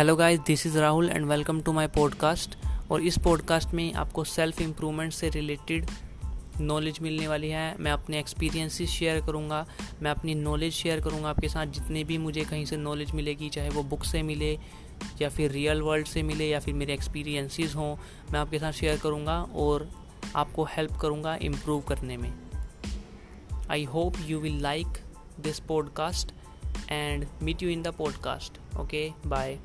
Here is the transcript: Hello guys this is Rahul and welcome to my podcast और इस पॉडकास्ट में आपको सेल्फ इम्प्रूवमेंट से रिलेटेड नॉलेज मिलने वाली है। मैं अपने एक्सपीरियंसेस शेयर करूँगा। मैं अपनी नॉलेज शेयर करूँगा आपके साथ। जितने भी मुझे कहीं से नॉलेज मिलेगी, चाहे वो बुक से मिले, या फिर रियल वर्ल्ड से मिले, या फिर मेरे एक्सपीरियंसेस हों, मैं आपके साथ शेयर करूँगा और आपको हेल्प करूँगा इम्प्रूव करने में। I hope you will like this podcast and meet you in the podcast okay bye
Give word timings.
Hello 0.00 0.16
guys 0.16 0.40
this 0.40 0.66
is 0.66 0.78
Rahul 0.78 1.10
and 1.10 1.26
welcome 1.26 1.60
to 1.60 1.72
my 1.72 1.86
podcast 1.86 2.56
और 2.90 3.00
इस 3.00 3.18
पॉडकास्ट 3.18 3.68
में 3.68 3.92
आपको 3.94 4.24
सेल्फ 4.24 4.60
इम्प्रूवमेंट 4.60 5.12
से 5.12 5.28
रिलेटेड 5.28 5.86
नॉलेज 6.60 6.98
मिलने 7.02 7.28
वाली 7.28 7.48
है। 7.50 7.76
मैं 7.78 7.92
अपने 7.92 8.18
एक्सपीरियंसेस 8.18 8.88
शेयर 8.88 9.20
करूँगा। 9.26 9.66
मैं 10.02 10.10
अपनी 10.10 10.34
नॉलेज 10.34 10.72
शेयर 10.72 11.00
करूँगा 11.00 11.28
आपके 11.30 11.48
साथ। 11.48 11.66
जितने 11.66 12.04
भी 12.04 12.18
मुझे 12.18 12.44
कहीं 12.44 12.64
से 12.64 12.76
नॉलेज 12.76 13.10
मिलेगी, 13.10 13.48
चाहे 13.48 13.68
वो 13.68 13.82
बुक 13.82 14.04
से 14.04 14.22
मिले, 14.22 14.58
या 15.22 15.28
फिर 15.28 15.50
रियल 15.50 15.82
वर्ल्ड 15.82 16.06
से 16.06 16.22
मिले, 16.22 16.48
या 16.48 16.60
फिर 16.60 16.74
मेरे 16.74 16.92
एक्सपीरियंसेस 16.92 17.74
हों, 17.76 17.96
मैं 18.32 18.40
आपके 18.40 18.58
साथ 18.58 18.72
शेयर 18.72 18.98
करूँगा 18.98 19.42
और 19.42 19.88
आपको 20.36 20.64
हेल्प 20.64 20.92
करूँगा 20.92 21.36
इम्प्रूव 21.42 21.80
करने 21.80 22.16
में। 22.16 22.32
I 23.70 23.84
hope 23.84 24.14
you 24.26 24.38
will 24.38 24.60
like 24.62 24.86
this 25.40 25.60
podcast 25.60 26.32
and 26.90 27.26
meet 27.42 27.62
you 27.62 27.68
in 27.68 27.82
the 27.82 27.88
podcast 27.88 28.78
okay 28.78 29.10
bye 29.26 29.58